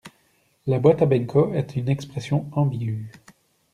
[0.65, 3.05] La boîte à Benco est une expression ambigue.